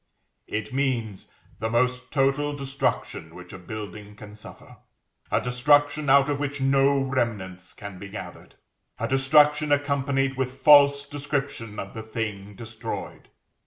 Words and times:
It 0.47 0.73
means 0.73 1.31
the 1.59 1.69
most 1.69 2.11
total 2.11 2.55
destruction 2.55 3.35
which 3.35 3.53
a 3.53 3.59
building 3.59 4.15
can 4.15 4.35
suffer: 4.35 4.77
a 5.29 5.39
destruction 5.39 6.09
out 6.09 6.27
of 6.27 6.39
which 6.39 6.59
no 6.59 6.97
remnants 6.99 7.71
can 7.73 7.99
be 7.99 8.09
gathered; 8.09 8.55
a 8.99 9.07
destruction 9.07 9.71
accompanied 9.71 10.37
with 10.37 10.55
false 10.63 11.07
description 11.07 11.77
of 11.77 11.93
the 11.93 12.01
thing 12.01 12.55
destroyed. 12.55 13.29